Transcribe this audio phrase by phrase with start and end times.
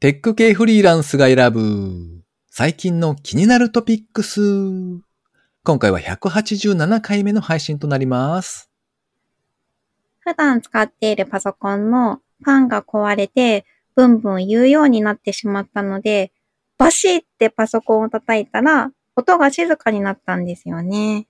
[0.00, 4.40] テック系フリーランスが選ぶ最近の気になるトピックス。
[5.62, 8.70] 今回は187回目の配信となります。
[10.20, 16.32] 普段使っているパソコンのファンが壊れて、ブンブン言うようになってしまったので、
[16.78, 21.26] バシってパソコンを叩いたら、音が静かになったんですよね。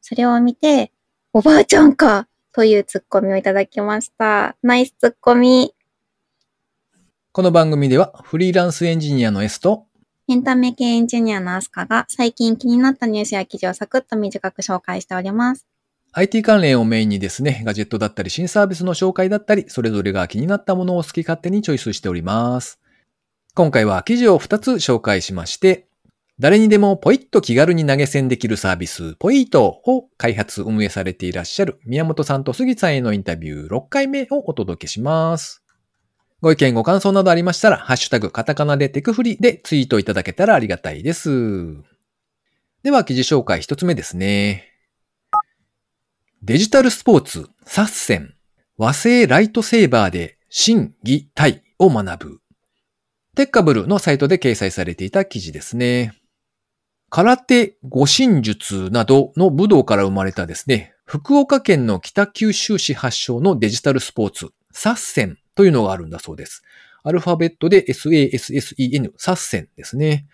[0.00, 0.90] それを見て、
[1.34, 4.56] おばあちゃんかというツッコミをいただきました。
[4.62, 5.74] ナイスツッコミ。
[7.32, 9.86] この番組ではフリーランスエンジニアの S と
[10.28, 15.64] エンタメ系エンジニアのアスカが最近気になったニュースや記事をサクッと短く紹介しております。
[16.10, 22.80] IT 関連をメインにですね、ガジェットだったり新サービスの紹介だったり、それぞれが気になったものを好き勝手にチョイスしております。
[23.54, 25.86] 今回は記事を2つ紹介しまして、
[26.40, 35.59] 誰にでもポイッと気軽に投げ銭できるサービス、ポイートを開発運営されていらっしゃる宮本さんと杉さんへのインタビュー6回目をお届けします。
[36.42, 41.30] ご意見ご感想などありましたら、ハッシュタグカタカナでテクフリでツイートいただけたらありがたいです。
[42.82, 44.66] では記事紹介1つ目ですね。
[46.42, 48.32] デジタルスポーツ、サッセン、
[48.78, 52.40] 和製ライトセーバーで心技体を学ぶ。
[53.36, 56.14] テッカブルのサイトで掲載されていた記事ですね。
[57.10, 66.62] 空手、護身術などの武道から生まれたですね、福岡県の北九州市発祥のデジタルスポーツ、サッセンというのがあるんだそうです。
[67.02, 70.26] アルファベットで SASSEN、サッセンですね。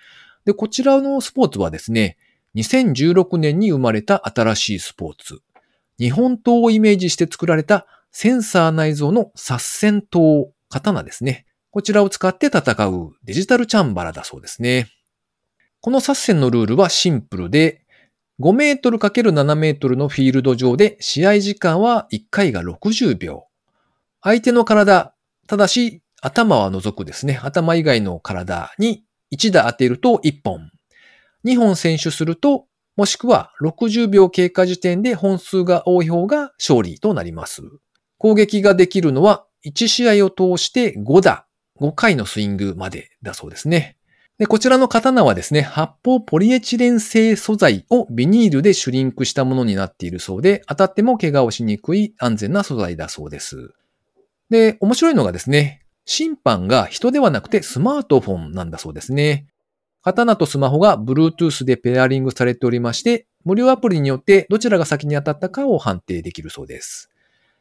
[0.45, 2.17] で、こちらのスポーツはですね、
[2.57, 5.41] 2016年に生まれた新しいスポーツ。
[5.99, 11.47] 日本刀をイメージして作られたセンサー内蔵の殺戦刀、刀ですね。
[11.71, 14.89] こちらを使って戦うデジタルチャンバラだそうですね。
[15.81, 17.85] この殺戦のルールはシンプルで、
[18.41, 23.47] 5メートル ×7 メートルのフィールド上で試合時間は1回が60秒。
[24.27, 25.15] 相手の体、
[25.47, 27.39] ただし頭は除くですね。
[27.45, 30.73] 頭以外の体に1打当てると1本。
[31.45, 37.63] 2本選手するともしくは60秒経過時点で本数が多い方が勝利となります。
[38.19, 41.47] 攻撃ができるのは1試合を通して5打、
[41.81, 43.97] 5回のスイングまでだそうですね。
[44.39, 53.73] で、こちらの刀はですね、発泡ポリエチレン製素材をビニールでシュリンクしたものになっているそうで、当たっても怪我をしにくい安全な素材だそうです。
[54.51, 59.47] で、面白いのがですね、審判が人ではなくてスマートフォンなんだそうですね。
[60.03, 67.11] 刀とスマホが Bluetooth でペアリングされておりまして、無料アプリによってどちらが先に当たったかを判定できるそうです。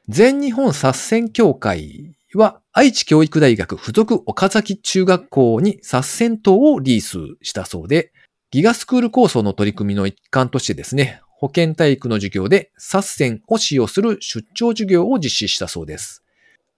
[0.08, 8.12] 全日本殺戦協会は愛知教育大学附属岡崎中学校に殺戦刀をリースしたそうで、
[8.52, 16.25] ギガスクール構想の取り組みの一環としてですね、保健体育の授業で殺戦を使用する出張授業を実施したそうです。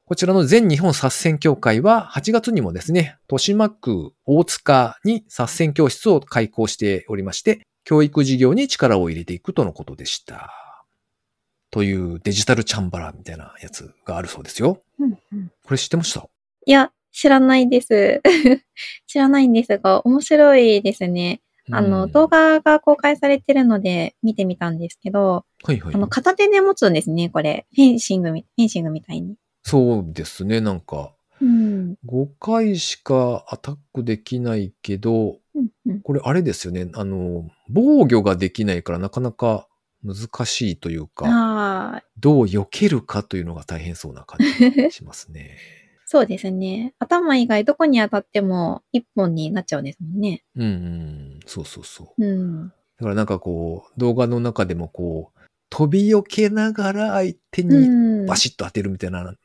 [0.08, 10.86] こちらの全日本殺戦協会は8月にもですね、豊島区大塚に殺戦教室を開講しておりまして、教育事業に力を入れていくとのことでした。
[11.72, 14.82] というデジタルチャンバラみたいなやつがあるそうですよ。
[14.98, 16.26] うんうんこれ知ってました？
[16.66, 18.22] いや、知らないです。
[19.08, 21.42] 知らないんですが、面白いですね。
[21.70, 25.98] あの、うん動画が公開されてるので見てみたんですけど、はいはいあ。
[25.98, 27.68] の、片手で持つんですね、これ。
[27.76, 29.36] フェンシングみ、フェンシングみたいに。
[29.68, 30.62] そうですね。
[30.62, 31.98] なんか、うん。
[32.06, 36.90] 5回しかアタックできないけど、うんうん、これあれですよね。
[36.94, 39.68] あの、防御ができないからなかなか
[40.04, 45.58] 難しいというか、どう避けるかというのが大変そうな感じがしますね。
[46.06, 46.94] そうですね。
[47.00, 50.46] 頭以外どこに当たっても一本になっちゃうんですもんね。
[50.56, 52.26] うんうん、そうそうそう。
[52.26, 52.68] うん。
[52.70, 52.74] だ
[53.04, 55.40] からなんかこう、動画の中でもこう、
[55.70, 59.36] 飛び避けながら相手にうんバシッと当てるみたいな、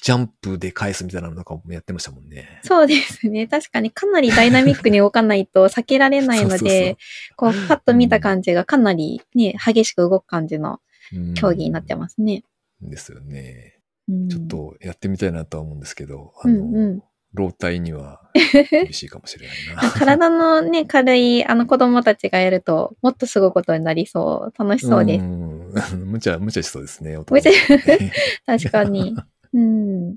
[0.00, 2.60] ジャンプで返すみたいなのとかもやってましたもんね。
[2.62, 3.46] そうですね。
[3.48, 6.96] 確かにかなりダイナミックに動かないと避けられないのそうそうで、
[7.36, 10.80] こう、パッと見た感じがかなりね、激しく動く感じの
[11.12, 12.44] うん競技になってますね。
[12.80, 13.80] ですよね。
[14.08, 17.02] うん、ちょっとやってみたいなとは思うんですけど、あうの、んうん。
[17.34, 18.22] 老体には
[18.70, 19.90] 厳しいかもしれないな。
[19.90, 24.58] 体のね、軽いあの子供たちがやると、もっとすごいことになりそう。
[24.58, 25.24] 楽しそうです。
[25.24, 25.72] ん
[26.06, 27.16] 無茶、無茶しそうですね。
[27.16, 27.24] ね
[28.46, 29.16] 確かに。
[29.52, 30.16] うん。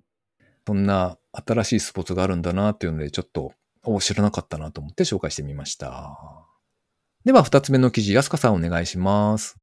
[0.66, 6.18] そんな新しいスポーツがあるんだなっていうので、ちょっと、お知らなかったなと思って紹介してみました。
[7.25, 9.57] では、二つ目の記事、安香さんお願いします。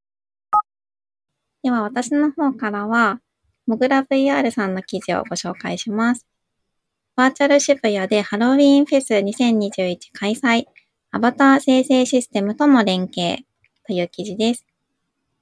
[1.62, 3.20] では私の方からは、
[3.66, 6.26] モグラ VR さんの記事をご紹介します。
[7.16, 10.66] バーチャル渋谷でハロウィーンフェス2021開催、
[11.10, 13.44] アバター生成システムとも連携
[13.86, 14.64] という記事です。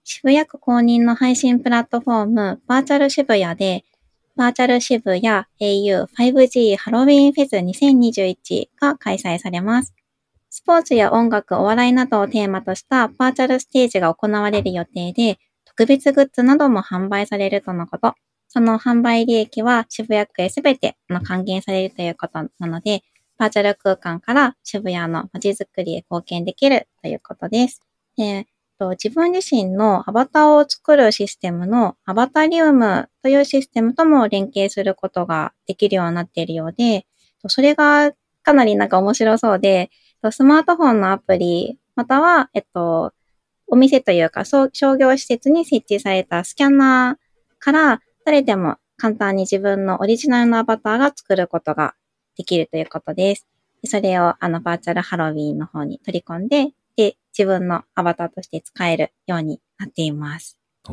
[0.05, 3.85] 渋谷区公認の配信プラットフォーム、バーチャル渋谷で
[4.37, 9.95] バーチャル支部や au 5G ハロウィンフェス2021が開催されます。
[10.51, 18.15] スポーツや音楽、お笑いなどをテーマとしたバーチャルステージが行われる予定で、特別グッズなども販売されるとのこと。
[18.49, 23.03] その販売利益は渋谷区へすべて還元されるということなので、
[23.39, 27.81] バーチャル空間から渋谷の街づくりへ貢献できるということです。
[28.19, 28.47] で
[28.79, 37.07] 自分自身のアバターを作るシステムのアバタリウムというシステムとも連携することができるようになっているようで、
[37.49, 38.13] それが
[38.43, 39.91] かなりなんか面白そうで、
[40.31, 43.13] スマートフォンのアプリ、または、えっと、
[43.67, 51.95] お店というか商業施設に設置されたスキャナーから誰でも簡単に自分のオリジナルのアバターが作ることが
[52.37, 53.47] できるということです。
[53.85, 56.69] それをあのバーチャルハロウィンの方に取り込ん、で、
[57.37, 60.59] 自分のアバターとして使えるようになっています。
[60.89, 60.93] お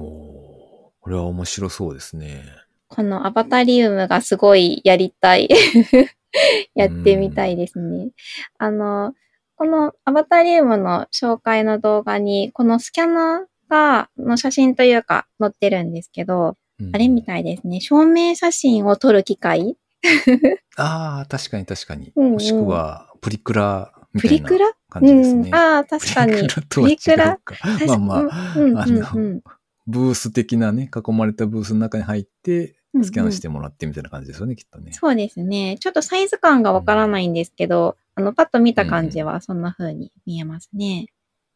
[0.99, 2.43] これは面白そうですね。
[2.87, 5.49] このアバタリウムがすごいやりたい。
[6.75, 8.09] やってみたいですね。
[8.57, 9.13] あの、
[9.55, 17.81] このアバタリウムの紹介の動画に、このスキャナーが、の写真というか載ってるんですけど、うん、あれみたいですね。
[17.81, 19.77] 証明写真を撮る機械
[20.75, 22.11] ああ、確かに確かに。
[22.15, 24.49] うんうん、もしくは、プリクラみたいな
[24.89, 25.49] 感じですね。
[25.49, 26.47] うん、ああ、確かに。
[26.69, 27.39] プリクラ
[27.87, 29.41] まあまあ、うんうんうん、あの、
[29.87, 34.93] ブース的なね、囲まれたブースの中に入って、スキャンしてもらってみたいな感じですよね、うんうん、きっとね。
[34.93, 35.77] そうですね。
[35.79, 41.07] ちょっとサイズ感がわからないんですけど、うん、あの、パッと見た感じはそんな風に見えますね。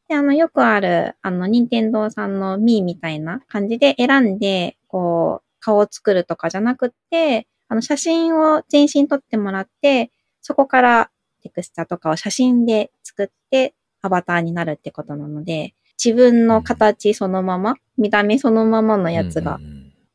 [0.08, 10.12] で、あの、よくある、あの、任天堂さんのミーみたいな感じで選んで、こう、顔を作るとかじゃなくって、あの、写真を全身撮ってもらって、
[10.42, 15.74] そこからテクスチャとかを写真で作ってアバターになるってことなので、
[16.04, 19.60] 自分の形そのまま、見た目そのままのやつが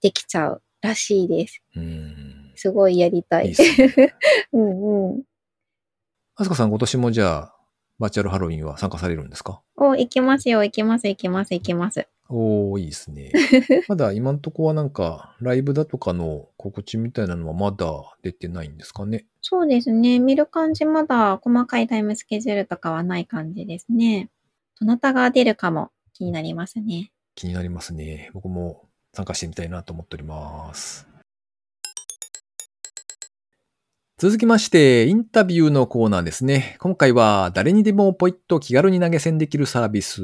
[0.01, 1.63] できちゃうらしいです。
[2.55, 3.49] すごいやりたい。
[3.49, 4.15] いいね、
[4.53, 5.23] うんうん。
[6.37, 7.57] あすかさん今年もじゃあ、
[7.99, 12.09] バーチャルハロウィンは参加されるんですかお、行きますよ、行きます、行きます、行きます。
[12.35, 13.31] おー、いいですね。
[13.89, 17.87] まだ今んとこはなんか、ライブだとかの告知みたいなのはまだ
[18.23, 19.27] 出てないんですかね？
[19.43, 20.19] そうですね。
[20.19, 24.31] 見る感じまだ細かいタイムスケジュールとかはない感じですね。
[24.81, 27.13] どなたが出るかも気になりますね。
[27.35, 28.31] 気になりますね。
[28.33, 31.07] 僕も参加してみたいなと思っております。
[34.17, 36.77] 続きまして、インタビューのコーナーですね。
[36.79, 40.23] 今回は誰にでもポイッと気軽に投げ銭できるサービス、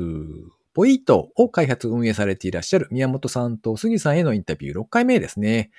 [0.78, 5.72] ポイートを開発運営されていらっしゃる宮本さんと杉さんへのインタビュー6回目ですね。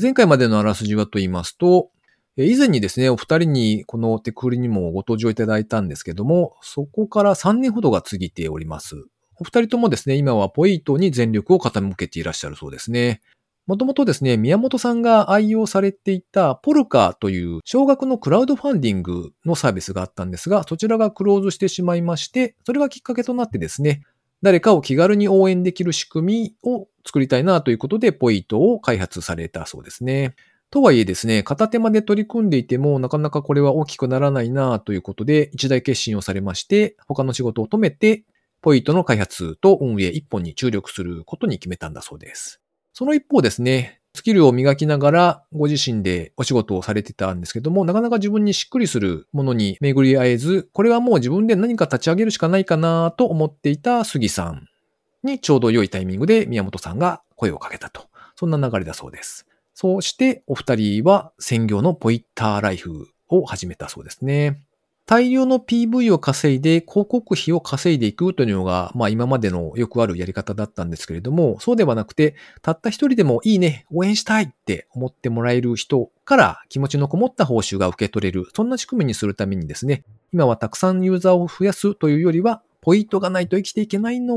[0.00, 1.90] 前回までのあらすじはと言いますと、
[2.38, 8.96] 以前にですね、お二人にこのテクリにもご登場いただいたんですけども、そこから3年ほどが過ぎております。
[9.36, 13.20] お二人ともですね、今はポイートに全力を傾けていらっしゃるそうですね。
[13.66, 24.02] もともとですね、宮本さんが愛用されていたポルカという少額のクラウドファンディングのサービスがあったんですが、そちらがクローズしてしまいまして、それがきっかけとなってですね、
[24.42, 30.34] 誰かを気軽に応援できる仕組みを作りたいなということで、ポイントを開発されたそうですね。
[30.70, 38.24] とはいえですね、片手間で取り組んでいても、なかなかこれは大きくならないなということで、一大決心をされまして、他の仕事を止めて、
[38.62, 42.60] ポイントの開発と運営一本に注力することに決めたんだそうです。
[42.94, 54.68] その一方ですね、スキルを磨きながらご自身でお仕事をされてたんですけども、なかなか自分にしっくりするものに巡り合えず、これはもう自分で何か立ち上げるしかないかなと思っていた杉さん
[55.22, 58.02] にちょうど良いタイミングで宮本さんが声をかけたと。
[58.36, 59.46] そんな流れだそうです。
[59.74, 64.60] そうしてお二人は専業のポイッターライフを始めたそうですね。
[65.12, 80.02] 大量の PV を稼いで広告費を稼いでいくというのが、まあ今までのよくあるやり方だったんですけれども、そうではなくて、たった一人でもいいね、応援したいって思ってもらえる人から気持ちのこもった報酬が受け取れる、そんな仕組みにするためにですね、
[80.32, 84.34] 今はたくさんユーザーを増やすというよりは、ポイントがないと生きていけないの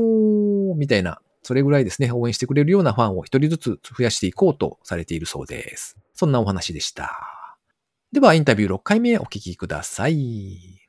[0.76, 5.96] みたいな、それぐらいですね、応援してくれるようなファンを一人ずつ増やしていこうとされているそうです。
[6.12, 7.35] そんなお話でした。
[8.16, 10.80] では、インタビュー6回目お聞きください。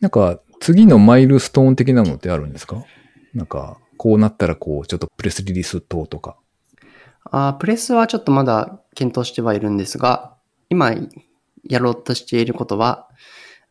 [0.00, 2.84] なんか、次のマイルストーン的なのってあるんですか？
[3.34, 6.36] なんか、こうなったらこう、ちょっとプレスリリース等とか。
[7.22, 10.34] あプレスはちょっとまだ検討してはいるんですが、
[10.70, 10.92] 今
[11.62, 13.08] やろうとしていることは、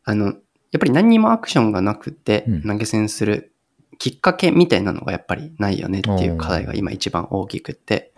[0.04, 0.34] あの、やっ
[0.80, 3.52] ぱり何にもアクションがなくて投げ銭する
[3.98, 8.14] きっかけみたいなのがやっぱりないよねっていう課題が今一番大きくて、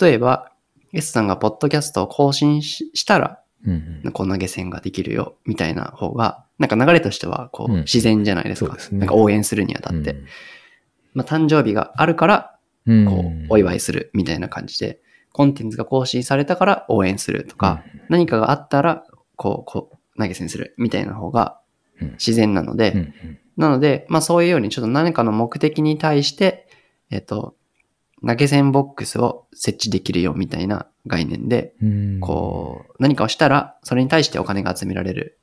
[0.00, 0.52] 例えば、
[0.94, 8.72] S さんがポッドキャストを更新したらうんうん、こう投げ銭ができるよ、みたいな方が、なんか流れとしては、こう、自然じゃないですか。
[8.72, 10.12] うんすね、なんか応援するにあたって。
[10.12, 10.24] うん、
[11.14, 15.00] まあ、誕生日があるから、こう、お祝いするみたいな感じで、
[15.32, 19.04] コンテンツが更新されたから応援するとか、何かがあったら、
[19.36, 21.60] こう、こう、投げ銭するみたいな方が
[22.00, 22.10] うん。
[22.12, 23.38] 自然なので、うん。
[23.56, 26.68] なので、まあそういうようにちょっと何かの目的に対して、
[27.10, 27.56] えっ、と、
[28.26, 32.20] 投げ銭ボックスを設置できるよみたいな概念で、うん。
[32.20, 35.38] こう、何かをしたら、それに対してお金が集められる、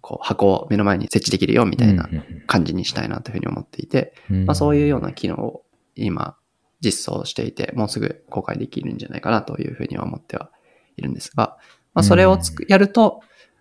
[0.00, 2.08] こう、箱を目の前に設置できるよみたいな
[2.46, 4.46] 感じにしたいなというふうに思っていて、うん。
[4.46, 6.36] まあそういうような機能を今
[6.80, 10.50] 実装していて、もうすぐ公開できるんじゃないかなというふうには思っては
[10.96, 11.58] いるんですが、
[11.94, 13.20] まあそれをつく、やると、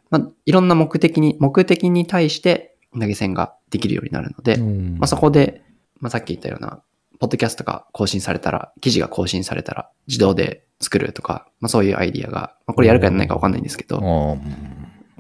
[0.09, 4.97] まあいろんな目的に、目的に対して投げ銭ができるようになるので、うん。
[4.97, 5.63] まあそこで、
[5.99, 6.83] まあさっき言ったような、
[7.19, 13.99] ポッドキャストが更新されたら、記事が更新されたら自動で作るとか、まあそういうアイディアが、まあこれやるかやらないかわかんないんですけど、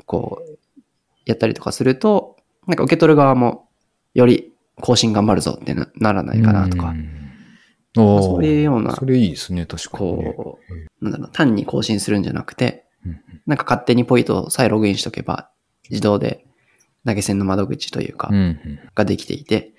[0.05, 0.81] こう、
[1.25, 2.37] やったりとかすると、
[2.67, 3.67] なんか受け取る側も、
[4.13, 6.93] より更新頑張るぞってなならないかなとか、
[7.95, 10.33] そういうようなそれいいですね、確かにね。
[10.33, 10.59] こ
[11.01, 15.49] う、なんだろう、単に更新するんじゃなくて、うんなんか勝手にポイントさえログインしとけば、
[15.89, 16.45] 自動で
[17.05, 18.29] 投げ銭の窓口というか
[18.93, 19.73] ができていて、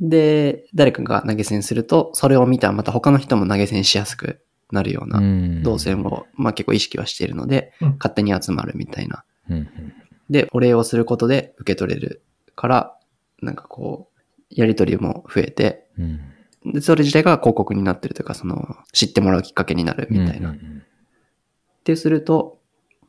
[0.00, 4.40] で、誰かが投げ銭すると、それを見たまた他の人も投げ銭しやすく
[4.72, 9.68] なるよううなん動線を、まあ結構意識はしているので、うん勝手に集まるみたいなうんうん
[10.30, 12.22] で、お礼をすることで受け取れる
[12.56, 12.96] から、
[13.42, 16.20] なんかこう、やりとりも増えて、うん
[16.72, 20.52] で、それ自体が広告になってるというか、その、知ってもらうきっかけになるみたいな。
[20.52, 20.82] っうんうん
[21.84, 22.60] てすると、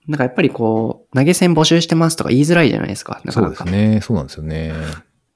[0.05, 3.21] なんかやっぱりこう、投げ銭募集してますとか言いづらいじゃないですか。
[3.23, 3.63] なかそうなか。
[3.63, 4.01] ですね。
[4.01, 4.73] そうなんですよね。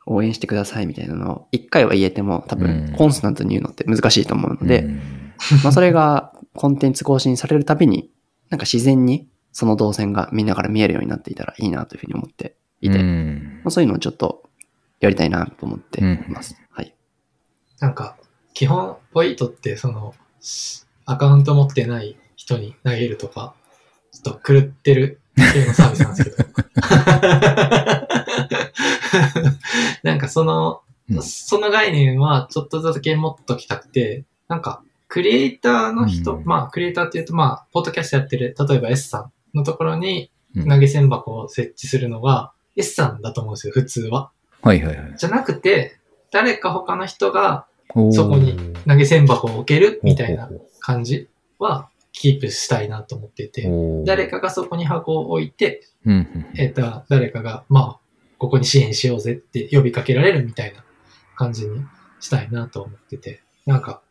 [0.09, 5.01] 応援してくださいみたいなのを、一回は言えても、多うん分、コンスタントに言うのって難しいと思うので、うん
[5.63, 8.11] まあそれがコンテンツ更新されるたびに、
[8.49, 14.49] なんか自然にその動線がみんなから見えるようになっていたらいいなというふうに思っていて、うまんあ、そういうのをちょっと
[14.99, 16.55] やりたいなと思っています。
[16.71, 16.93] はい。
[17.79, 18.17] なんか、
[18.53, 23.53] 基本、ポイントって、その、しアカウント持ってない人に投げるとか、
[24.11, 25.21] ちょっと狂ってる
[25.53, 26.49] 系のサービスなんですけど。
[30.03, 31.23] なんかその、うん。
[31.23, 36.45] その概念はちょっとだけ持っときたくて、なんか、クリエイターの人、うん。
[36.45, 39.19] まあ、クリエイターって言うと、まあ、ポッドキャストやってる、例えば S さ
[39.53, 40.67] んのところにうん。
[40.67, 44.31] 投げ銭箱を設置するのが S さんだと思うんですよ、普通は。
[44.61, 45.13] はいはいはい。
[45.17, 45.97] じゃなくて、
[46.31, 47.65] 誰か他の人が
[48.11, 48.57] そこに
[48.87, 53.69] 投げ銭箱を置けるみたいな感じはキープしたいなと思っていて、
[54.05, 55.81] 誰かがそこに箱を置いて、
[56.55, 57.99] えっ、と、誰かが、まあ、
[58.39, 60.83] ここに支援しようぜって呼びかけられるみたいな
[61.35, 61.85] 感じに
[62.21, 64.01] したいなと思ってて、なんか、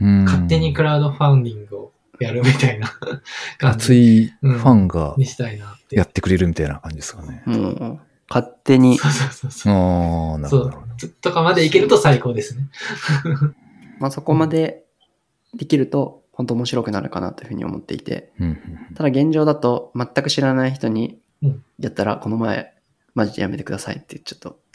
[0.00, 0.24] うん。
[0.24, 2.88] 勝手にクラウドファンディングをやるみたいな。
[3.58, 5.96] 感熱じいファンがにしたいなって。
[5.96, 7.42] やってくれるみたいな感じですかね。
[7.44, 9.72] もう、勝手に、そうそうそうそう。
[9.72, 10.82] ああ、なるほど。
[11.20, 12.68] とかまでいけると最高ですね。
[14.00, 14.84] まあそこまで
[15.54, 18.32] できると、本当面白くなるかなというふうに思っていて、
[18.94, 21.64] ただ現状だと全く知らない人にうん。
[21.78, 22.73] やったら、この前、
[23.14, 24.60] マジでやめてくださいってちょっと。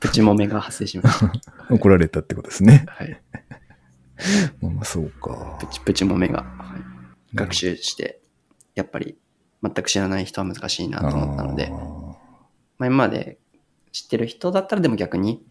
[0.00, 1.26] プチモメが発生しました。
[1.70, 2.84] う ん怒られたってことですね。
[2.88, 3.20] はい。
[4.60, 5.66] まあまあそうかプ。
[5.66, 6.82] チプチモメが、はい
[7.34, 8.20] 学習して、
[8.74, 9.16] やっぱり
[9.62, 13.38] 全く知らない人は難しいなと思ったので、あまあ、今まで
[13.90, 15.42] 知ってる人だったらでも逆に。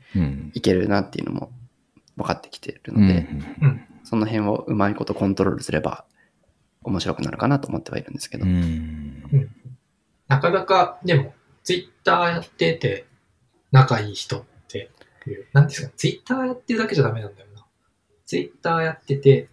[0.54, 1.52] いけるなっていうのも
[2.18, 3.28] 分かってきてるうんので、
[3.62, 3.82] うん。
[4.04, 6.06] その辺をうまいことコントロールすれば
[6.84, 8.46] 面白くなるかなと思ってはいるんですけど。
[8.46, 9.24] うん
[10.28, 13.06] なかなか、でも、ツイッターやってて、
[13.72, 14.90] 仲いい人って
[15.28, 17.66] いう、なんですか、ツイッターやってるだけじゃダメなんだよな。
[18.26, 19.50] ツイッターやってて、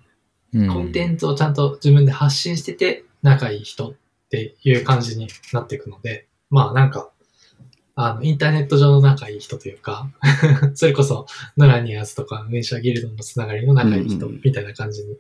[0.55, 3.95] うんコンテンツをちゃんと自分で発信してて、仲いい人っ
[4.31, 7.11] ていう感じになっていくので、まあなんか、
[7.97, 10.11] あの、インターネット上の仲いい人というか、
[10.75, 15.17] それこそ、ノラニアーズとか、メンシャーギルドのつながりの仲いい人うんうんみたいな感じに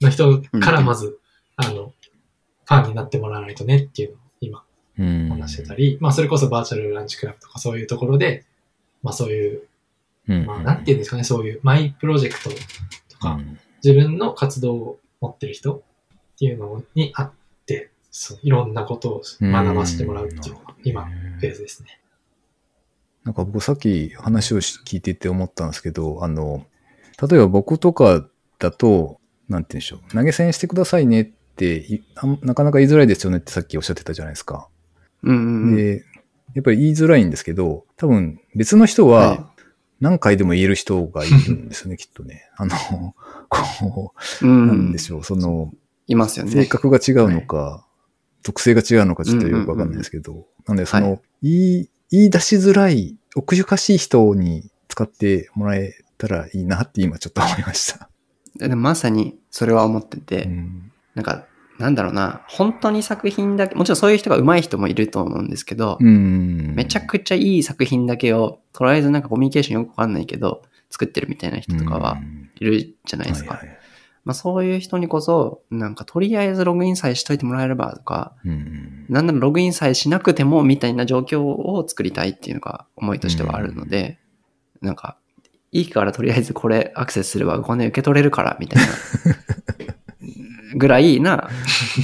[0.00, 1.20] の人からまず、
[1.56, 1.92] あの、
[2.64, 4.64] ファンになってもらわないとねっていうのを今
[4.98, 5.28] うん。
[5.28, 8.44] 話してたり、まあそれこそバーチャルランチクラブとかそういうところで、
[9.02, 9.62] まあそういう、
[10.28, 10.46] うん。
[10.46, 12.50] まあなんていうんですかね、そういうマイプロジェクト
[13.08, 13.58] とか、うん。
[13.84, 15.80] 自分の活動を持ってる人っ
[16.38, 17.32] ていうのにあっ
[17.66, 22.00] て、そういろんなことを学ばせてもらうっていうのが今、フェーズですね。
[23.24, 26.64] なんか僕さっき話をし聞いてて思ったんですけど、あの、
[27.20, 28.26] 例えば僕とか
[28.58, 31.24] だと、なんて言うんでしょう、投げ銭してくださいねっ
[31.56, 34.68] ていあんなかなか言いづらいですよねってさっきおっしゃってたじゃないですか。
[35.22, 35.76] うんうんうん。
[35.76, 36.04] で、
[36.54, 39.50] やっぱり言いづらいんですけど、多分別の人はいは
[40.00, 42.48] 何回でも言える人がいるんですよね、 きっとね。
[42.56, 43.14] あの、
[43.48, 44.98] こうう、なんんで。
[44.98, 45.72] しょう、その、
[46.06, 46.52] いますよね。
[46.52, 47.86] 性格が違うのか、
[48.42, 58.08] 属性が違うのかちょっとよくわかんないですけど、なんでその、は言い、言い出しづらい、奥ゆかしい人に使ってもらえたらいいなって今ちょっと思いました。
[58.76, 60.92] まさにそれは思ってて、うん。
[61.16, 61.46] なんか、
[61.78, 66.74] なんだろうな、本当に作品だけ、もちろんそういう人が上手い人もいると思うんですけど、うん。
[66.76, 73.54] めちゃくちゃいい作品だけを、とりあえずなんかコミュニケーションよくわかんないけど、作ってるみたいな人とかはうんいるじゃないですか。
[73.54, 73.78] はいはい
[74.24, 79.06] まあそういう人にこそ、なんかとりあえずログインさえしといてもらえればとか、うん。
[79.08, 84.18] なんならログインさえしなくてもみたいな状況を作りたいっていうのが思いとしてはあるので、
[84.80, 85.16] なんか、
[85.70, 88.88] いいからとりあえずこれアクセスすればお金受け取れるからみたいな
[90.76, 91.48] ぐらいな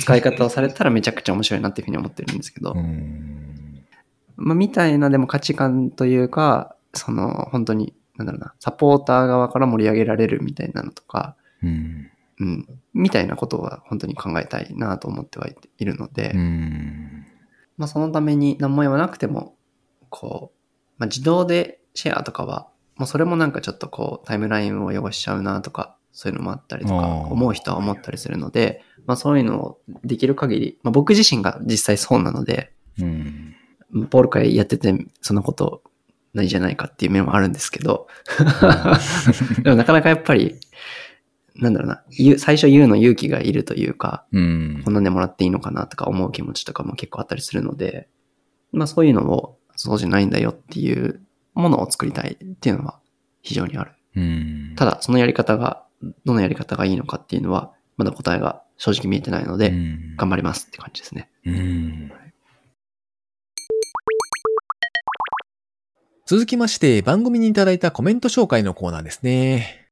[0.01, 3.85] 使い方をされたらめちゃくちゃ面白いなっていうふうに思ってるんですけど、うん。
[4.37, 12.09] まあみたいなでも価値観というか、その本当に、なんだろうな、サポーター側から盛り上げられるみたいなのとか、うん。
[12.41, 17.27] うん、みたいなことは本当に考えたいなと思ってはいいるので、うん。
[17.77, 19.55] まあ、そのために何も言わなくても、
[20.09, 20.59] こう、
[20.99, 33.55] まあ、自動でシェアとかは、もうそれもなんかちょっとこう、タイムラインを汚しちゃうなとか、そういうのもあったりとか、思う人は思ったりするので、まあそういうのをできる限り、まあ僕自身が実際そうなので、うん。
[34.11, 35.83] ポール会やっててそんなこと
[36.35, 38.09] ないじゃないかっていう面もあるんですけど、
[39.63, 40.57] でもなかなかやっぱり、
[41.57, 42.05] なんだろうな、
[42.39, 48.09] 最初言うの勇気がいるというか、うんこんなんでもらっていいのかなとか思う気持ちとかも結構あったりするので、
[48.73, 51.21] まあそういうのをそうじゃないんだよっていう
[51.55, 52.99] ものを作りたいっていうのは
[53.43, 53.93] 非常にある。
[54.17, 54.73] うん。
[54.77, 55.85] ただそのやり方が、
[56.25, 61.31] どのやり方がいいのかっていうのはまだ答えが正直見えてないので、うん頑張りますって感じですね。
[61.45, 62.13] うん
[66.25, 69.91] 続きまして、番組にいただいたコメント紹介のコーナーですね。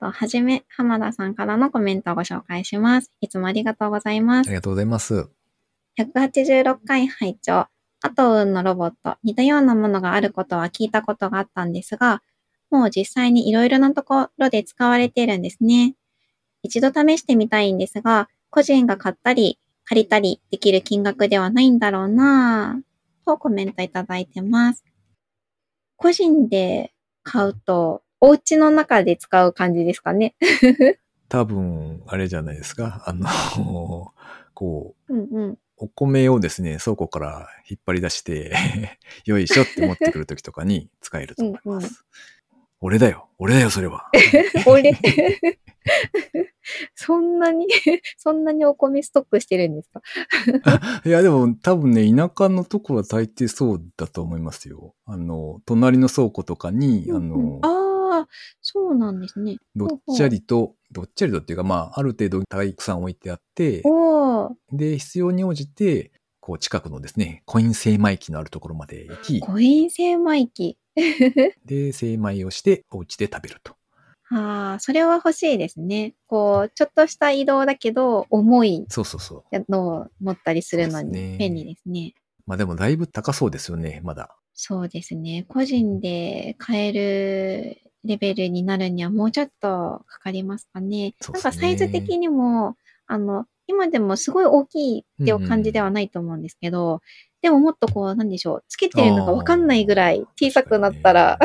[0.00, 3.12] とはじめ、浜田さんからのコメントをご紹介します。
[3.20, 4.56] いつもありがとうございますあり。
[4.56, 5.28] がとうございます。
[5.98, 7.66] 186回拝聴
[8.02, 12.22] アトウンのロボット、似たようなものがあることは聞いたことがあったんですが、
[12.70, 15.94] もう実際にいろいろなところで使われているんですね。
[16.62, 24.84] 一度試してみたいんですが、個人が買ったり、借りたりできる金額ではないんだろうなぁ、とコメントいただいてます。
[25.96, 30.34] 個人で買うと、お家の中で使う感じですかね。
[31.28, 33.02] 多分、あれじゃないですか。
[33.06, 34.12] あの、
[34.54, 35.58] こう、うんうん。
[35.76, 38.54] お米をですね、倉庫から引っ張り出して、
[39.26, 41.84] よいしょって持ってくるときとかに使えると思います。
[41.84, 42.35] うんうん
[42.80, 44.10] 俺だよ、俺だよ、それは。
[44.66, 44.92] 俺、
[46.94, 47.66] そんなに、
[48.18, 50.02] そんなにお米ストックしてるんですか？
[51.04, 54.94] いや、でも多分ね、田舎のとこは大抵そうだと思いますよ。
[55.06, 58.28] あの、隣の倉庫とかに、あうんの、ああ、
[58.60, 59.56] そうなんですね。
[59.74, 63.82] どっちゃりと、どっちゃりとっていうか、まあ、ある程度たくさん置いてあって、
[64.72, 66.12] で、必要に応じて、
[66.46, 70.78] こう、近くのですね、コイン精米機のあるところまで行き、コイン精米機。
[71.66, 73.74] で、精米をして、お家で食べると。
[74.30, 76.14] ああ、それは欲しいですね。
[76.28, 79.64] こう、ちょっとした移動だけど、重いそうそうそう。
[79.68, 82.14] のを持ったりするのそうですねに便利ですね。
[82.46, 84.36] まあでもだいぶ高そうですよね、まだ。
[84.54, 85.46] そうですね。
[85.48, 91.16] 個人で買えるレベルになるにはもうちょっとかかりますかね。
[91.32, 92.76] なんかサイズ的にも、
[93.08, 97.00] あの、今でもすごい大きいっていう感じではないと思うんですけど、
[97.42, 101.38] でももっとこう、なんでしょう、つけてるのがわかんないぐらい小さくなったら、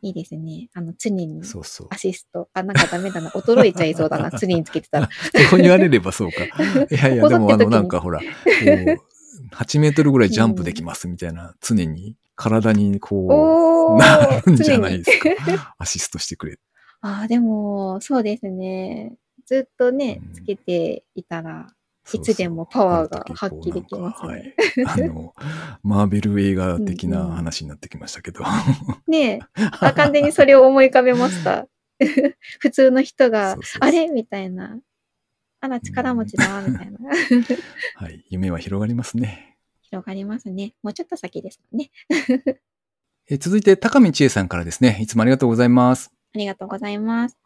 [0.00, 0.68] いいですね。
[0.74, 1.96] あの、常にそうそうア。
[1.96, 2.48] シスト。
[2.52, 3.30] あ、なんかダメだな。
[3.30, 4.30] 衰えちゃいそうだな。
[4.38, 5.08] 常につけてたら。
[5.50, 6.44] そう言われればそうか。
[6.44, 15.74] いやいや、 でもあの、なんかほら、こう、8メートルぐらいジャンプできますみたいな、常に体にこう、なるんじゃないですか。
[15.78, 16.58] アシストしてくれ。
[17.00, 19.16] ああ、でも、そうですね。
[19.46, 21.68] ずっとねうん、つけていたら、
[22.12, 25.04] いつでもパワーが発揮できますねかはい。
[25.04, 25.34] あの、
[25.82, 28.44] マーベル映画的な話になってきましたけど。
[29.08, 29.38] ねえ、
[29.80, 31.66] あ完全にそれを思い浮かべました。
[32.60, 34.08] 普通の人があれ？
[34.08, 34.78] みたいな。
[35.60, 36.98] あら、力持ちだわ、みたいな。
[37.96, 38.22] はい。
[38.28, 39.56] 夢は広がりますね。
[39.80, 40.74] 広がりますね。
[40.82, 41.90] もうちょっと先ですかね。
[43.30, 44.98] え続いて、高見千恵さんからですね。
[45.00, 46.10] いつもありがとうございます。
[46.34, 47.38] ありがとうございます。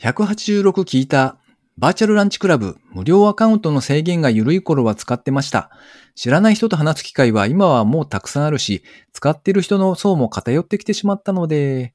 [0.00, 1.38] 186聞いた。
[1.76, 5.70] バーチャルランチクラブ、無料アカウントの制限が緩い頃は使ってました。
[6.14, 11.94] 知らない人と話す機会は今はもうたくさんあるし、使ってる人の層も偏ってきてしまったので、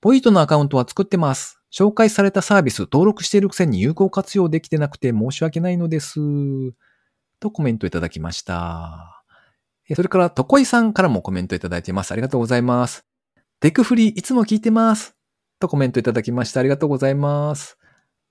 [0.00, 1.60] ポイントのアカウントは作ってます。
[1.72, 6.20] 紹介されたサービス登録しているくせに有効活用できてなくて申し訳ないのです。
[7.40, 9.22] とコメントいただきました。
[9.94, 12.12] それから、とこいさんからもコメントいただいています。
[12.12, 13.06] ありがとうございます。
[13.60, 15.15] テクフリーいつも聞いてます。
[15.58, 16.60] とコメントいただきました。
[16.60, 17.78] ありがとうございます。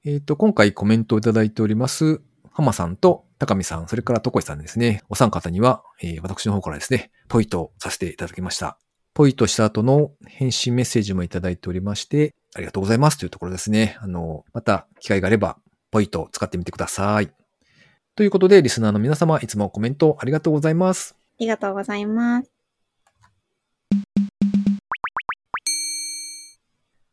[0.06, 5.02] えっ、と、今回コメントをいただいております、浜さんと高見さん、それからとこいさんですね。
[5.10, 8.78] お三方には、えー私の方からですね、ポイントさせていただきました。
[9.14, 13.98] ポイとした後の返信メッセージもいただいておりまして、ありがとうございますというところですね。
[14.00, 15.58] あの、また機会があれば、
[15.90, 17.32] ポイと使ってみてください。
[18.16, 21.16] ということで、リスナーの皆様、いつもコメントありがとうございます。
[21.18, 22.55] ありがとうございます。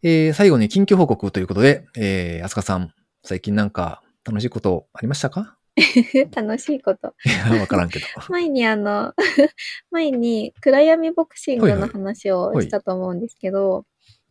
[0.03, 5.57] えー、最後に緊急報告ということで、えー、あすかさん、最近なんか楽しいことありましたか？
[6.35, 7.15] 楽しいこと。
[7.25, 8.05] いや、わからんけど。
[8.29, 9.15] 前にあの、
[9.91, 11.91] 前に暗闇ボクシングのはいはい。
[11.91, 13.87] 話をはいしたと思うんですけど、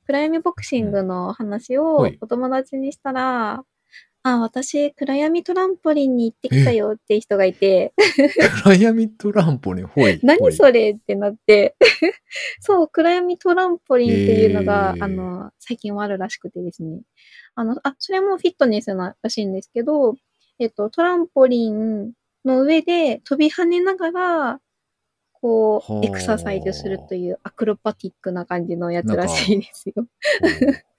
[0.05, 2.17] 暗闇ボクシングの話をはい。
[2.21, 3.63] お友達にしたら、
[4.23, 7.93] あ、私、暗闇トランポリンに行ってきたよって人がいて、
[8.63, 10.17] 暗闇トランポリン、ほい。
[10.17, 11.75] ほ 何いそれってなって、
[12.61, 17.01] そう、暗闇トランポリンっていうのが、へーあの、最近はあるらしくてですね。
[17.55, 20.15] あの、あ、それもフィットネスならしいんですけど、
[20.59, 22.13] えっと、トランポリン
[22.45, 24.61] の上で飛び跳ねながら、
[25.33, 29.93] こはあう、エクササイズするというアクロバティックな感じのやつらしいですよ。
[29.95, 30.07] こう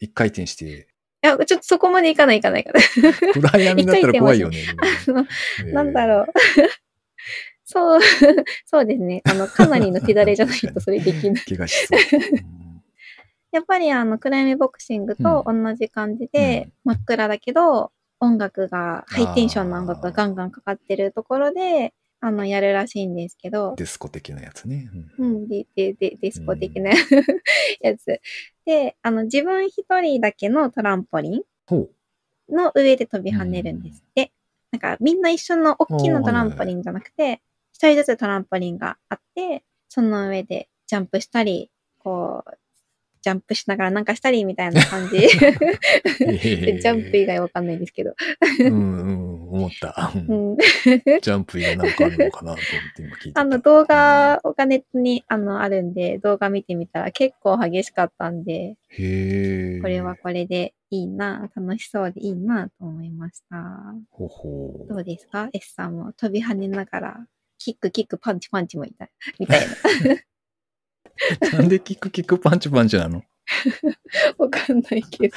[0.00, 0.88] 一回転して、
[1.24, 2.82] いや、ちょっとそこまでいかないいかないいかない。
[3.32, 4.58] 暗闇だったら怖いよね。
[5.08, 6.26] あのえーなんだろう。
[7.64, 8.00] そう、
[8.66, 9.22] そうですね。
[9.24, 11.44] あの、かなりの手だれじゃないとそれできない。
[11.44, 12.00] 怪我しそう。
[12.32, 12.62] うん
[13.52, 21.92] やっぱりあの、暗闇ボクシングと同じ感じで、うん真っ暗だけど、音楽が、ハイテンションな音楽がガンガンかかってるところで、
[22.24, 24.88] あの、やるらしいんですけど、ディスコ的なやつね。
[25.18, 26.92] うんうん、で、で、で、ディスコ的な
[27.82, 28.20] やつ。
[28.64, 31.42] で、あの、自分一人だけのトランポリン。
[32.48, 34.32] の上で飛び跳ねるんですって。
[34.70, 42.50] なんか、みんな一緒の大きなトランポリンじゃなくて、一人ずつトランポリンがあって、その上でジャンプしたり、こう、
[43.22, 45.28] ジャンプしながらなんかしたりみたいな感じ。
[45.28, 48.14] ジャンプ以外わかんないですけど。
[48.58, 50.10] うんうん、思った。
[50.14, 52.58] ジャンプ以外なんかあるのかなと思っ
[52.96, 53.40] て今聞いてた。
[53.40, 59.80] あの動画がネットにあのあるんで、動画見てみたら結構激しかったんで、へえ。
[59.80, 63.56] これはこれでいいな、楽しそうでいいなと思いました。
[64.10, 67.26] ほほどうですか ?S さんも飛び跳ねながら、
[67.58, 69.10] キックキックパンチパンチもいたい。
[69.38, 69.66] みたいな。
[71.52, 73.22] なんでキックキックパンチパンチなの？
[74.38, 75.34] わかんないけど。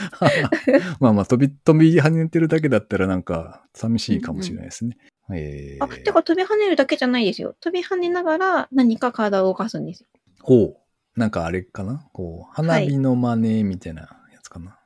[0.99, 4.97] まあまあ、飛び、飛び跳ねてるだけだったらなんか寂しいかもしれないですね。
[5.33, 7.55] えー、あ、てか飛び跳ねるだけじゃないですよ。
[7.59, 10.07] 飛び跳ねながら何か体を動かすんですよ。
[10.41, 10.77] ほう。
[11.19, 12.07] なんかあれかな？
[12.13, 14.77] こう、花火の真似みたいなやつかな。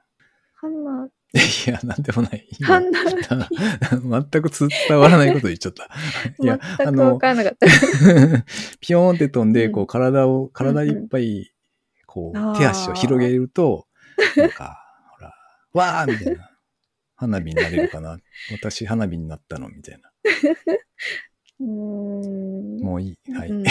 [0.55, 2.47] 花、い、や、なんでもない。
[2.59, 4.49] 全く
[4.87, 5.87] 伝わらないこと言っちゃった。
[6.41, 7.67] いや、あの、からなかった。
[8.81, 11.53] ピヨーンって飛んで、うんこう、体を、体いっぱい、
[12.07, 13.87] こう、手足を広げると、
[14.35, 14.83] なんか、
[15.17, 15.35] ほら、
[15.73, 16.49] わーみたいな。
[17.15, 18.17] 花火になれるかな。
[18.49, 20.09] 私、花火になったのみたいな。
[21.59, 22.79] うーん。
[22.79, 23.31] もういい。
[23.33, 23.49] はい。
[23.49, 23.63] うん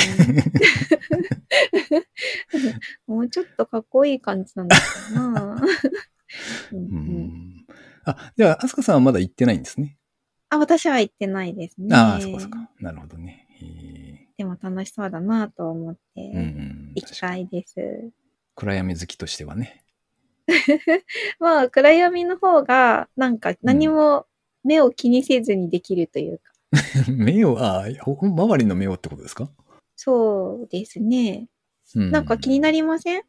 [3.06, 5.62] もうちょっとかっこいい感じなんだけどな。
[8.08, 8.26] うんううんん。
[8.26, 9.96] あ、じゃあ、アスカさんはまだ行ってないんですね。
[10.50, 11.94] あ、私は行ってないですね。
[11.94, 12.56] ああ、そこそこ。
[12.80, 13.46] なるほどね。
[13.60, 16.20] へでも楽しそうだなと思って。
[16.94, 18.10] 行きたいです。
[18.54, 19.84] 暗闇好きとしてはね。
[21.38, 24.26] まあ、暗闇の方が、なんか何も
[24.64, 26.52] 目を気にせずにできるというか。
[27.12, 29.50] 目を、ああ、ほ周りの目をってことですか？
[29.96, 31.48] そうですね。
[31.94, 33.22] うんなんか気になりません？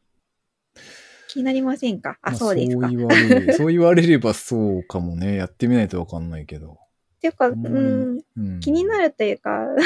[1.29, 2.17] 気になりませんか？
[2.23, 2.87] あ、まそうですか。
[2.87, 5.35] っそう言われれ そう言われればそうかもね。
[5.35, 6.77] やってみないとわかんないけど。
[7.21, 9.77] ていうか、うあんん、うん気になるというか、うん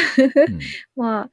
[0.95, 1.29] まあ、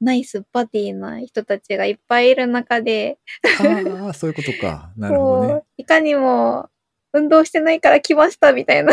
[0.00, 3.18] ナイスバディな人たちがいっぱいいる中で、
[3.60, 4.92] ああ、そういうことか。
[4.98, 6.68] なるほどねいかにも
[7.14, 8.92] 運動してないから来ましたみたいな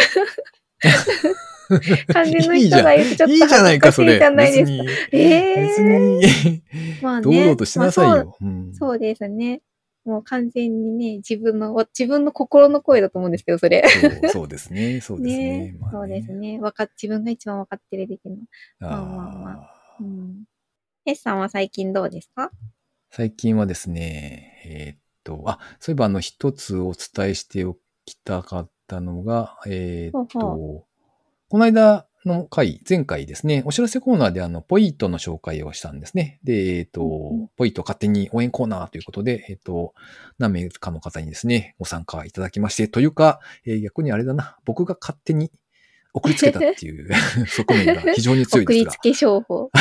[2.14, 4.20] 感じの人がいるとちょっといいじゃないか、それ。
[4.20, 4.84] 恥ずかしいじゃないですか。
[5.12, 6.62] 別に、えー別に、
[7.02, 7.22] まあね。
[7.24, 8.38] 堂々としなさいまあよ。
[8.42, 9.62] うんそうそうですね。
[10.06, 13.84] もう完全にね、自分の、自分の心の声だと思うんですけど、それ。
[13.88, 15.00] そうそうです ね。
[15.02, 15.72] そうですね。
[15.72, 16.32] ねまあそうです。
[16.34, 16.60] ね。
[16.60, 18.36] わかっ、自分が一番わかってる的な。
[18.80, 20.44] あまあまあまーうん。
[21.06, 22.52] S さんは最近どうですか？
[23.10, 30.94] 最近はですね、えーっと、あ、そういえばあの一つお伝えしておきたかったのが、えーっと、ほう
[31.50, 36.40] この間の回、前回ですね、お知らせコーナーであの、ポイートの紹介をしたんですね。
[36.44, 39.94] で、えーっと、うんうんポイート勝手に応援コーナーということで、えーっと、
[40.40, 45.52] 何名かの方にですね、ご参加いただきまして、というか、えー逆にあれだな、僕が勝手に
[46.14, 47.10] 送りつけたっていう
[47.48, 48.98] 側面が非常に強いですが送りつ。
[48.98, 49.72] け商法。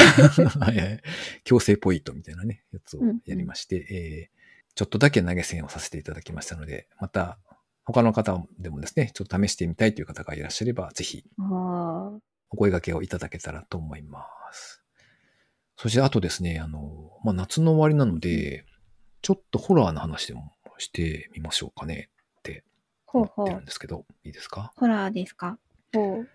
[1.44, 4.42] 強制ポイントみたいなね、やつをやりまして、えー
[4.74, 7.38] ちょっとだけ投げ銭をさせていただきましたので、また、
[7.84, 12.31] 他の方でもですね、ちょっと試してみたいという方がいらっしゃれば、ぜひああ。
[12.52, 14.82] お声掛けをいただけたらと思います。
[15.76, 18.64] そしてあとですね、あの、まあ、夏の終わりなので、
[19.22, 22.10] ちょっとホラーの話でもしてみましょうかね
[22.40, 22.64] って
[23.06, 23.64] ほうほう思ってるん。
[23.64, 24.72] ですけど、いいですか？
[24.76, 25.58] ホラーですか？
[25.92, 26.28] ほう。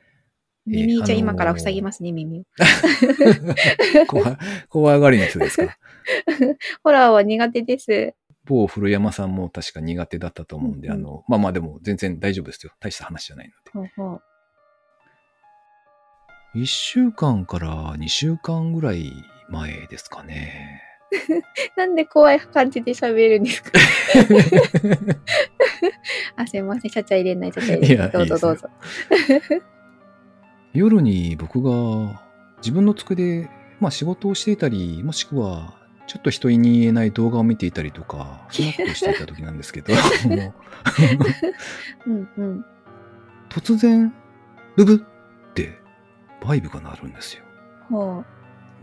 [0.69, 2.43] えー耳、じゃああのー今から塞ぎますね、耳を。
[4.07, 4.37] 怖い
[4.69, 5.77] 怖がりの人ですか？
[6.83, 8.15] ホラーは苦手です。
[8.45, 12.73] 某古山さんも確か苦手だったと思うんで、うんうんあの、まあまあでも全然大丈夫ですよ。
[12.79, 14.21] 大した話じゃないのほうほう。
[16.53, 16.59] で。
[16.61, 20.81] 1週間から2週間ぐらい前ですかね。
[21.77, 23.71] なんで怖い感じで喋るんですか？
[26.35, 26.91] あ、すいません。
[26.91, 28.11] ちゃちゃ入れない、ちゃちゃ入れない。
[28.11, 28.69] どうぞどうぞ。
[30.73, 32.21] 夜に僕が
[32.57, 35.75] 自分の机で、まあ仕事をしていたり、もしくは
[36.07, 39.93] ちょっと人に言えない動画を見ていたりとか、そんなことをしていた時なんですけど、
[42.05, 42.65] うんうん。
[43.49, 44.13] 突然、
[44.75, 45.05] ブブって
[46.41, 47.43] バイブが鳴るんですよ。
[47.89, 48.23] ほ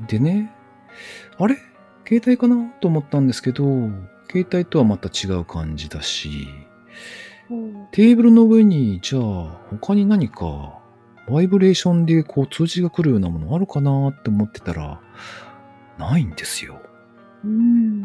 [0.03, 0.07] う。
[0.07, 0.53] でね、
[1.39, 1.57] あれ？
[2.07, 2.71] 携帯かな？
[2.81, 3.65] と思ったんですけど、
[4.31, 6.49] 携帯とはまた違う感じだし、
[7.93, 10.81] テーブルの上に、じゃあ他に何か
[11.29, 15.01] バイブレーションでこう通知が来るようなものあるかなって思ってたら、
[15.99, 16.81] ないんですよ。
[17.45, 18.03] うん。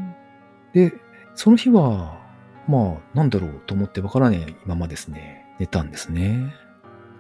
[0.74, 0.94] で、
[1.36, 2.20] その日は、
[2.68, 6.54] まあ、なんだろうと思ってわからないままですね、寝たんですね。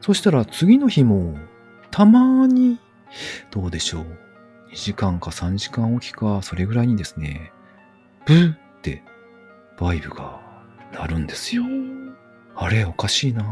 [0.02, 1.36] そしたら次の日も、
[1.92, 2.80] たまに、
[3.52, 4.04] どうでしょう。
[4.72, 7.52] 2時間か3時間おきか、それぐらいにですね、
[8.26, 9.04] ブーって、
[9.80, 10.40] バイブが
[10.94, 11.64] 鳴るんですよ。
[12.56, 13.44] あれ、おかしいな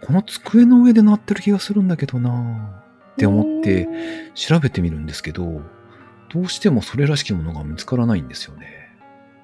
[0.00, 3.88] この机の上で鳴ってる気がするんだけどなって思って、
[4.34, 5.62] 調べてみるんですけど、
[6.32, 8.66] どうしてもそれらしきものが見つからないんですよね。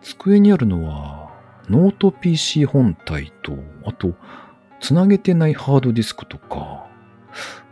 [0.02, 1.30] 机にあるのは、
[1.68, 4.14] ノート PC 本体と、あと、
[4.80, 6.86] つなげてないハードディスクとか、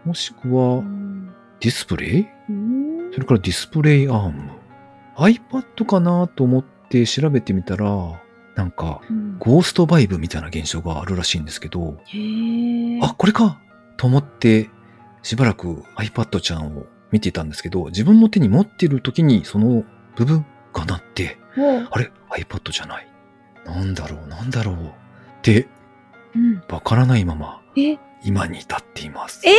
[0.05, 1.27] もしくうはん
[1.61, 2.27] ディスプレイ？
[2.49, 4.51] うんそれからディスプレイアーム。
[5.16, 7.87] iPad かなと思って調べてみたら、
[8.55, 11.99] なんか、うんゴーストバイブみたいな現象があるらしいんですけど。
[13.03, 13.61] あ、これか
[13.96, 14.70] と思って、
[15.23, 21.38] しばらく iPad ちゃんを見ていたんですけど、自分の手に持っている時にその部分が鳴って。
[21.90, 23.09] あれ ?iPad じゃない。
[23.66, 24.29] なんだろう？
[24.29, 24.77] なんだろう？
[24.77, 24.90] っ
[25.42, 25.68] て、
[26.35, 26.62] うん。
[26.68, 29.42] わからないまま、え、今に至っています。
[29.46, 29.52] え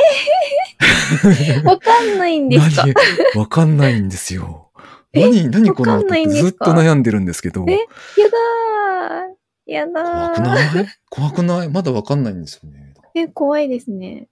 [1.66, 2.86] わかんないんですか？
[2.86, 3.40] 何？
[3.40, 4.72] わかんないんですよ。
[5.14, 7.78] え何、何このずっと悩んでるんですけど、えや
[8.30, 9.72] だー。
[9.72, 10.36] やだー。
[10.36, 10.88] 怖くない？
[11.10, 11.70] 怖くない？
[11.70, 12.94] まだわかんないんですよね。
[13.14, 14.28] え、怖いですね。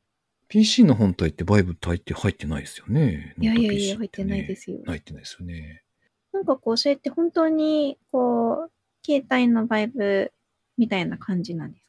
[0.47, 3.35] PC の本体ってバイブ体って入ってないですよね。
[3.39, 4.79] いやいやいや、入ってないですよ。
[4.85, 5.83] 入ってないですよね。
[6.31, 8.71] なんかこう、それって本当に、こう、
[9.05, 10.31] 携帯のバイブ
[10.77, 11.88] みたいな感じなんですか？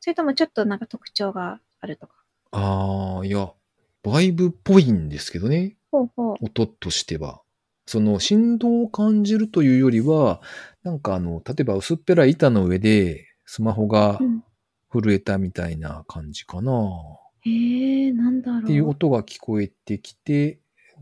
[0.00, 2.14] それともちょっとなんか特徴があるとか？
[2.52, 3.52] ああ、いや、
[4.02, 5.76] バイブっぽいんですけどね。
[5.90, 6.36] ほうほう。
[6.40, 7.42] 音としては。
[7.86, 10.40] その振動を感じるというよりは、
[10.82, 14.44] なんかあの、例えば薄っぺらい板の上でスマホがうん、
[14.90, 16.72] 震えたみたいな感じかな。
[17.40, 18.62] へえ、なんだろう。
[18.62, 20.60] っていう音が聞こえてきて、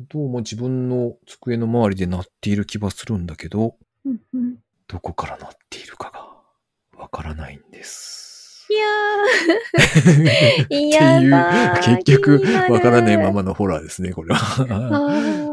[0.09, 4.57] どうも自分の机の周りで鳴っている気はするんだけど、うんうん。
[4.89, 8.26] どこから鳴っているかがわからないんです。
[8.69, 11.31] いやー、って嫌いう。
[12.03, 14.67] 結局わからないままのホラーですね、これあは。
[14.67, 14.67] ー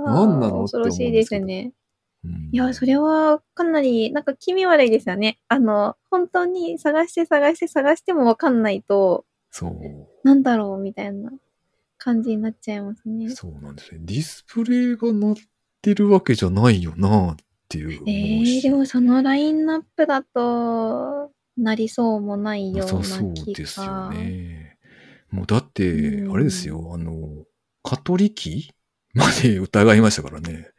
[0.05, 1.71] 何なの恐ろしいですね。
[1.75, 5.39] うんいや、それはかなり、なんか気味悪いですよね。
[5.49, 9.73] あの、本当に探して探して探してもわかんないと、そう。
[10.23, 11.31] なんだろうみたいな
[11.97, 13.29] 感じになっちゃいますね。
[13.29, 13.99] そうなんですね。
[14.03, 15.35] ディスプレイが鳴っ
[15.81, 17.35] てるわけじゃないよなっ
[17.67, 18.59] ていうえし。
[18.59, 24.09] ー、でもそのラインナップだと、なりそうもないようななさそう気ですよが。
[24.11, 24.77] ね。
[25.29, 27.45] もうだって、うんあれですよ、あの、
[27.83, 28.71] カトリキ
[29.13, 30.69] まで疑いましたからね。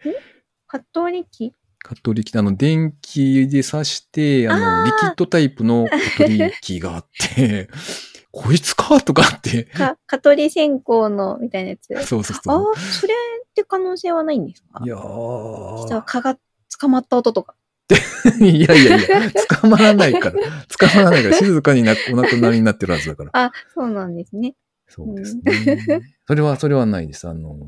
[0.66, 1.52] カトリキ？
[1.78, 5.86] カトリキ、あの、電気で挿して、あの、あーリキッドタイプの
[6.18, 7.06] カトリキがあっ
[7.36, 7.68] て、
[8.32, 9.00] こいつか？
[9.02, 9.64] とかって。
[9.64, 11.88] か、蚊取り線香の、みたいなやつ？
[12.06, 12.72] そうそうあそう。
[12.74, 14.82] あ、それって可能性はないんですか？
[14.84, 16.02] いや実はー。
[16.04, 16.38] 蚊が
[16.80, 17.54] 捕まった音とか。
[18.40, 19.30] いやいやいや、
[19.60, 20.40] 捕まらないから。
[20.78, 23.30] 捕まらないから、静かになお亡くなりになってるはずだから。
[23.32, 24.54] あ、そうなんですね。
[24.88, 25.42] そうですね。
[26.26, 27.28] それは、それはないです。
[27.28, 27.58] あの、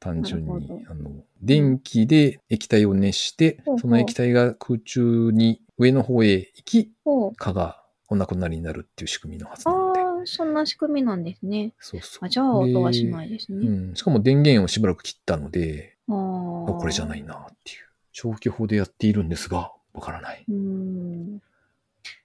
[0.00, 6.92] 単純にあの、電気で液体を熱してその液体が空中に上の方へ行き。
[7.36, 10.00] 蚊がお亡くなりになるっていう仕組みのはずなので。
[10.00, 11.72] ああ、そんな仕組みなんですね。
[11.78, 12.26] そうそう。
[12.26, 13.66] あじゃあ音はしないですね。
[13.66, 13.94] うん。
[13.94, 16.12] しかも電源をしばらく切ったので、あ。
[16.12, 17.91] これじゃないなっていう。
[18.12, 20.44] 消去法でやっているんですが、わからない。
[20.48, 21.40] うーん。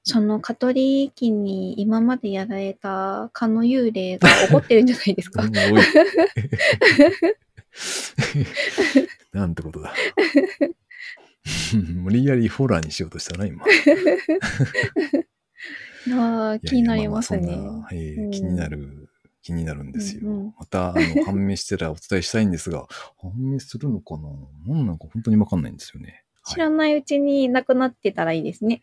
[0.04, 5.44] そのカトリー期に今までやられた蚊の幽霊が起こってるんじゃないですか？
[9.34, 9.94] なんてことだ。
[11.96, 13.64] 無理やりホラーにしようとしたな、今。
[16.14, 17.58] ああ、気になりますね。
[18.32, 19.07] 気になる、
[19.48, 20.22] 気になるんですよ。
[20.24, 22.86] うんうんまた、あの、判明してらお伝えしたいんですが、
[23.22, 24.30] 判明するのかな？
[24.74, 26.26] なんなんか本当にわかんないんですよね。
[26.46, 28.82] 知らないうちに亡くなってたらいいですね。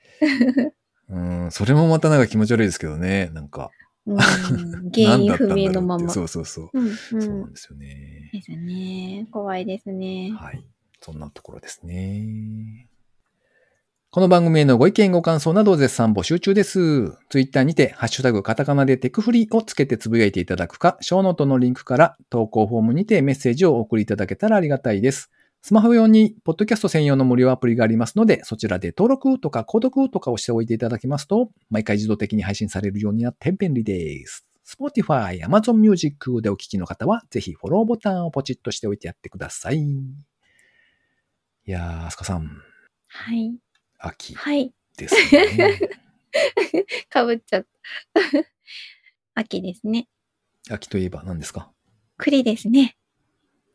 [1.10, 3.30] うん、それもまたなんか気持ち悪いですけどね。
[3.34, 3.70] なんか。
[4.06, 4.16] うん、
[4.92, 6.08] 原因不明のまま。
[6.10, 6.70] そうそうそう。
[6.72, 6.94] うん、う。
[6.94, 8.30] そうんなんですよね。
[8.32, 9.26] ですね。
[9.30, 10.32] 怖いですね。
[10.34, 10.64] はい。
[11.00, 12.88] そんなところですね。
[14.14, 17.10] この番組へのご意見ご感想などを絶賛募集中です。
[17.30, 25.32] ツイッターにて、ハッシュタグカタカナでテクフリをつけてつぶやいていただくか、ショーノートのリンクから投稿フォームにてメッセージをお送りいただけたらありがたいです。
[25.62, 34.46] スマホ用に、ポッドキャスト専用の無料アプリがありますので、そちらで登録とか購読とかをしておいていただきますと、毎回自動的に配信されるようになって便利です。
[34.64, 39.78] Spotify、Amazon Music でお聞きの方は、ぜひフォローボタンをポチッとしておいてやってください。
[39.80, 40.06] い
[41.64, 42.48] やー、アスカさん、
[43.08, 43.63] はい。
[44.06, 44.72] 秋はい。
[44.96, 45.78] ですね。
[47.10, 47.66] かぶっちゃっ
[48.12, 48.20] た。
[49.34, 50.08] 秋ですね。
[50.70, 51.70] 秋といえば何ですか？
[52.18, 52.96] 栗ですね。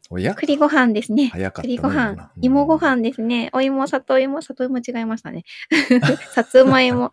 [0.10, 0.36] おや？
[0.36, 1.28] 栗ご飯ですね。
[1.30, 2.30] 早かったな栗ご今飯の。
[2.42, 3.50] 芋ご飯ですね。
[3.54, 5.44] お芋、里芋、里芋違いましたね。
[6.34, 7.12] さつまいも。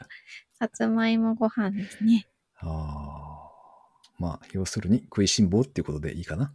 [0.59, 2.27] さつまいもご飯ですね。
[2.57, 4.13] ああ。
[4.19, 6.55] まあ、要するに食いしん坊っていうことでいいかな。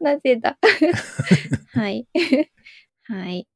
[0.00, 0.58] なぜだ？
[1.72, 2.06] はい。
[3.04, 3.48] はい。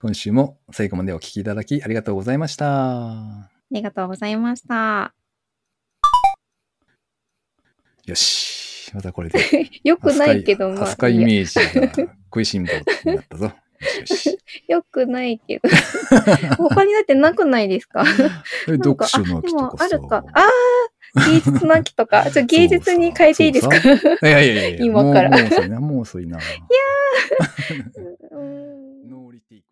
[0.00, 2.66] 今週も最後までお聞きいただきありがとうございました。
[3.16, 5.12] ありがとうございました。
[8.06, 8.92] よし。
[8.94, 9.40] またこれで。
[9.84, 12.72] よくないけど、アまあスカイいいやメージが食いしん坊
[13.10, 13.46] になったぞ。
[13.46, 15.68] よしよ くないけど。
[16.56, 18.04] 他にだってなくないですか？
[18.68, 19.84] え読書の秋とかさ。
[19.84, 20.40] あ、でもあるか。
[20.40, 20.48] あ
[21.16, 22.30] あ芸術の秋とか。
[22.30, 23.76] ちょ、芸術に変えていいですか？
[23.76, 23.80] い
[24.22, 24.84] やいやいやいや。
[24.84, 26.38] 今からもう遅いな、もう遅いな。
[28.30, 29.67] うんノーリテイク